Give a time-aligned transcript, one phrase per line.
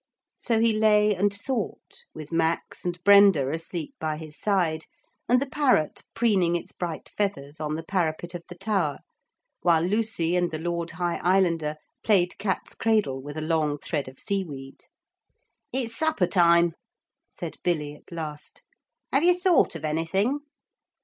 [0.39, 4.85] So he lay and thought with Max and Brenda asleep by his side
[5.29, 8.97] and the parrot preening its bright feathers on the parapet of the tower,
[9.61, 14.17] while Lucy and the Lord High Islander played cat's cradle with a long thread of
[14.17, 14.85] seaweed.
[15.71, 16.73] 'It's supper time,'
[17.27, 18.63] said Billy at last.
[19.13, 20.39] 'Have you thought of anything?'